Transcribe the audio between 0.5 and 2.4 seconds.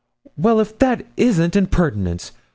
if this isn't impertinence!